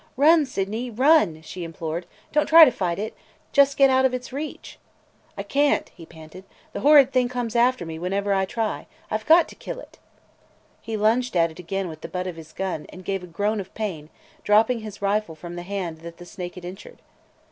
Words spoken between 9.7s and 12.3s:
it!" He lunged at it again with the butt